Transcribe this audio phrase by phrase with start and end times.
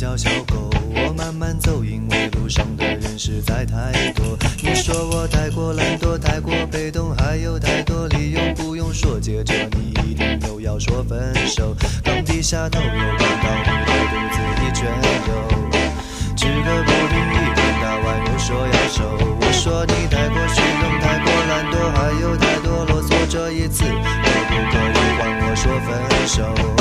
[0.00, 4.24] 叫小狗，我慢慢走，因为路上的人实在太多。
[4.62, 9.20] 你说我太过懒惰，太过被动，还有太多理由不用说。
[9.20, 14.88] 接着你一定又要说分手，刚低下头又看到你的肚子一卷
[15.28, 15.30] 有，
[16.34, 19.04] 吃个不停，一天到晚又说要瘦。
[19.38, 23.12] 我说你太过虚荣，太过懒惰，还有太多啰嗦。
[23.28, 23.90] 这一次可
[24.48, 26.79] 不可以换我说分手？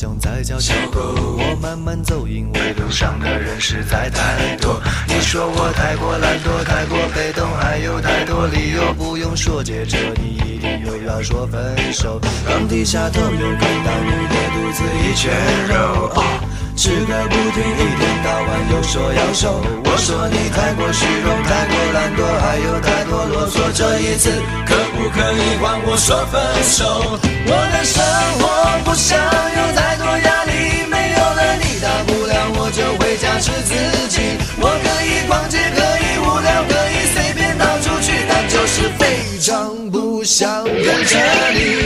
[0.00, 1.14] 想在叫小狗。
[1.36, 4.80] 我慢慢走，因为路上的人实在太多。
[5.06, 12.18] 你说我太过懒惰，太过被动，还有太多理由不用说，接着你一定又要说分手。
[12.48, 15.30] 刚低下头，又看到你的肚子一圈
[15.68, 16.49] 肉。
[16.80, 19.60] 吃个不停，一天到晚又说要瘦。
[19.84, 23.70] 我说你太过虚荣，太过懒惰，还有太多啰嗦。
[23.74, 24.30] 这一次
[24.64, 27.20] 可不可以换我说分手？
[27.44, 28.02] 我的生
[28.40, 34.40] 活不想有太多压力，没有了你，大不了我就回家吃自己。
[34.56, 41.18] 我可以逛街，可以无聊，可以随便到处去，但就是非常不想跟着
[41.52, 41.79] 你。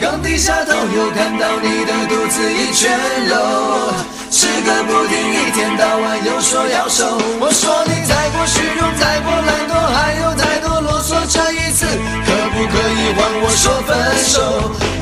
[0.00, 2.98] 刚低下头，又看到你的肚子一圈
[3.28, 3.92] 肉，
[4.30, 7.04] 吃个不停，一天到晚又说要瘦。
[7.38, 11.14] 我说你太过虚荣，太过懒惰，还有太多啰嗦。
[11.28, 11.84] 这一次
[12.24, 14.40] 可不可以换我说分手？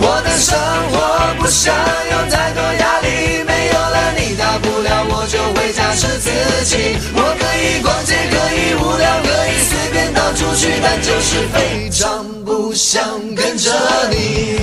[0.00, 0.58] 我的生
[0.90, 0.96] 活
[1.38, 1.72] 不想
[2.10, 6.30] 有太多压力，没有了你，大不了我就回家吃自
[6.64, 6.98] 己。
[7.14, 13.02] 我可以逛街，可以无聊，可以随便到处去，但就是非常不想
[13.36, 13.70] 跟着
[14.10, 14.53] 你。